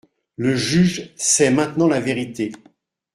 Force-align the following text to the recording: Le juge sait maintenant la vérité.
Le 0.35 0.55
juge 0.55 1.11
sait 1.15 1.51
maintenant 1.51 1.87
la 1.87 1.99
vérité. 1.99 2.51